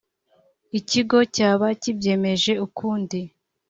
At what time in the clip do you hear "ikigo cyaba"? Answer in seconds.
0.79-1.67